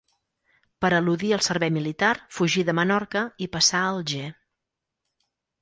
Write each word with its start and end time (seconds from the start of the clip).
Per 0.85 0.89
eludir 0.99 1.29
el 1.37 1.43
servei 1.49 1.69
militar, 1.75 2.09
fugí 2.37 2.65
de 2.71 2.77
Menorca 2.79 3.23
i 3.47 3.51
passà 3.59 3.85
a 3.85 3.93
Alger. 3.99 4.27